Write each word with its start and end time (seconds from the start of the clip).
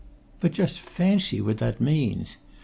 But 0.39 0.53
just 0.53 0.79
fancy 0.79 1.41
what 1.41 1.59
that 1.59 1.79
means! 1.79 2.37